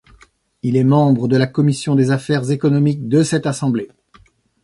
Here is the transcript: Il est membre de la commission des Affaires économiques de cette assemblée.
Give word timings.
Il 0.63 0.77
est 0.77 0.83
membre 0.83 1.27
de 1.27 1.37
la 1.37 1.45
commission 1.45 1.93
des 1.93 2.09
Affaires 2.09 2.49
économiques 2.49 3.07
de 3.07 3.21
cette 3.21 3.45
assemblée. 3.45 3.91